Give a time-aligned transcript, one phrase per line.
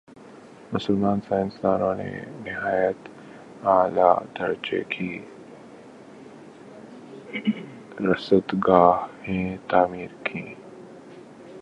[0.73, 2.11] مسلمان سائنسدانوں نے
[2.45, 3.09] نہایت
[3.65, 5.19] عالیٰ درجہ کی
[8.01, 10.53] رصدگاہیں تعمیر کیں